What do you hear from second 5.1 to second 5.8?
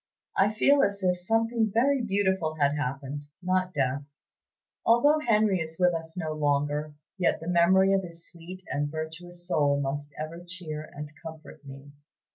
Henry is